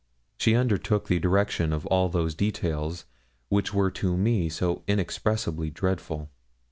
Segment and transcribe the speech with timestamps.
[0.39, 3.05] She undertook the direction of all those details
[3.49, 6.31] which were to me so inexpressibly dreadful.